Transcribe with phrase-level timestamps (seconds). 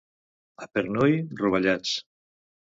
[0.67, 1.95] A Pernui, rovellats.